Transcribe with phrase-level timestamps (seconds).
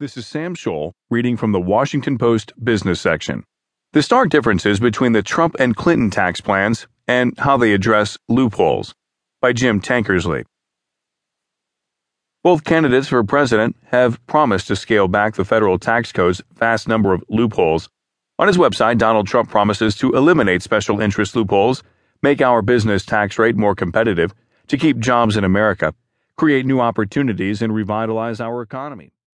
[0.00, 3.42] This is Sam Scholl reading from the Washington Post business section.
[3.94, 8.94] The stark differences between the Trump and Clinton tax plans and how they address loopholes
[9.40, 10.44] by Jim Tankersley.
[12.44, 17.12] Both candidates for president have promised to scale back the federal tax code's vast number
[17.12, 17.88] of loopholes.
[18.38, 21.82] On his website, Donald Trump promises to eliminate special interest loopholes,
[22.22, 24.32] make our business tax rate more competitive,
[24.68, 25.92] to keep jobs in America,
[26.36, 29.10] create new opportunities, and revitalize our economy.